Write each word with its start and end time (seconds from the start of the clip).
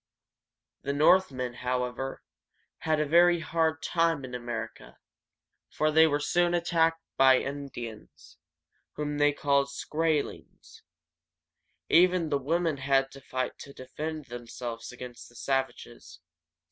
The 0.81 0.93
Northmen, 0.93 1.53
however, 1.53 2.23
had 2.79 2.99
a 2.99 3.05
very 3.05 3.41
hard 3.41 3.83
time 3.83 4.25
in 4.25 4.33
America, 4.33 4.97
for 5.69 5.91
they 5.91 6.07
were 6.07 6.19
soon 6.19 6.55
attacked 6.55 7.03
by 7.17 7.37
the 7.37 7.43
Indians, 7.45 8.37
whom 8.93 9.19
they 9.19 9.31
called 9.31 9.67
Skrae´lings. 9.67 10.81
Even 11.87 12.29
the 12.29 12.39
women 12.39 12.77
had 12.77 13.11
to 13.11 13.21
fight 13.21 13.59
to 13.59 13.73
defend 13.73 14.25
themselves 14.25 14.91
against 14.91 15.29
the 15.29 15.35
savages. 15.35 16.19